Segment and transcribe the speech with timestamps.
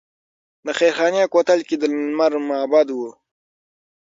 [0.65, 2.99] د خیرخانې کوتل کې د لمر معبد و